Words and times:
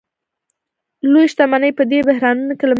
لویې 1.11 1.29
شتمنۍ 1.31 1.71
په 1.77 1.83
دې 1.89 1.99
بحرانونو 2.07 2.53
کې 2.55 2.55
له 2.55 2.57
منځه 2.59 2.67
ځي 2.67 2.69